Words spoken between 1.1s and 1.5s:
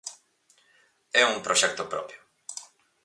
É un